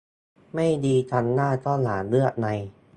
[0.53, 2.47] ไม่ดีครั้งหน้าก็อย่าเลือกไง